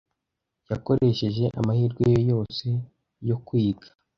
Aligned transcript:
Yakoresheje 0.69 1.43
amahirwe 1.59 2.03
ye 2.13 2.19
yose 2.31 2.67
yo 3.29 3.37
kwiga. 3.45 3.87